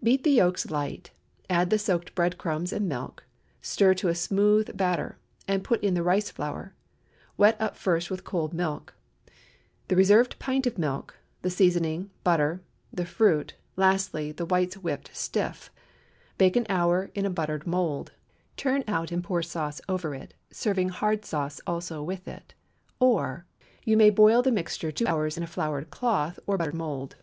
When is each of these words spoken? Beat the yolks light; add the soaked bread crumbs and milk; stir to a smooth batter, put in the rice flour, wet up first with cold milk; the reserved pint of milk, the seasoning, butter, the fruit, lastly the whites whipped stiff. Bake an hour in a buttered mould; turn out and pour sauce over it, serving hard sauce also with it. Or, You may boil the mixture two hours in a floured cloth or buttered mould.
Beat 0.00 0.22
the 0.22 0.30
yolks 0.30 0.70
light; 0.70 1.10
add 1.50 1.70
the 1.70 1.76
soaked 1.76 2.14
bread 2.14 2.38
crumbs 2.38 2.72
and 2.72 2.88
milk; 2.88 3.24
stir 3.60 3.92
to 3.94 4.06
a 4.06 4.14
smooth 4.14 4.76
batter, 4.76 5.18
put 5.64 5.82
in 5.82 5.94
the 5.94 6.04
rice 6.04 6.30
flour, 6.30 6.76
wet 7.36 7.60
up 7.60 7.76
first 7.76 8.08
with 8.08 8.22
cold 8.22 8.54
milk; 8.54 8.94
the 9.88 9.96
reserved 9.96 10.38
pint 10.38 10.64
of 10.68 10.78
milk, 10.78 11.16
the 11.40 11.50
seasoning, 11.50 12.08
butter, 12.22 12.62
the 12.92 13.04
fruit, 13.04 13.54
lastly 13.74 14.30
the 14.30 14.46
whites 14.46 14.76
whipped 14.76 15.10
stiff. 15.12 15.72
Bake 16.38 16.54
an 16.54 16.64
hour 16.68 17.10
in 17.12 17.26
a 17.26 17.28
buttered 17.28 17.66
mould; 17.66 18.12
turn 18.56 18.84
out 18.86 19.10
and 19.10 19.24
pour 19.24 19.42
sauce 19.42 19.80
over 19.88 20.14
it, 20.14 20.34
serving 20.52 20.90
hard 20.90 21.24
sauce 21.24 21.60
also 21.66 22.00
with 22.00 22.28
it. 22.28 22.54
Or, 23.00 23.44
You 23.84 23.96
may 23.96 24.10
boil 24.10 24.42
the 24.42 24.52
mixture 24.52 24.92
two 24.92 25.08
hours 25.08 25.36
in 25.36 25.42
a 25.42 25.48
floured 25.48 25.90
cloth 25.90 26.38
or 26.46 26.56
buttered 26.56 26.74
mould. 26.76 27.16